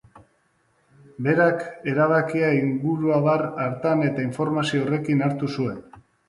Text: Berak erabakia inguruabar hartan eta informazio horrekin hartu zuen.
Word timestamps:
Berak 1.27 1.61
erabakia 1.93 2.49
inguruabar 2.61 3.45
hartan 3.67 4.03
eta 4.09 4.27
informazio 4.31 4.83
horrekin 4.87 5.23
hartu 5.29 5.53
zuen. 5.59 5.79